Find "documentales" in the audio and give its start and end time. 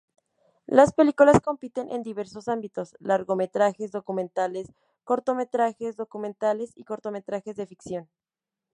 3.91-4.73, 5.95-6.71